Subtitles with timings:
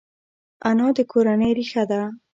[0.69, 2.01] انا د کورنۍ ریښه ده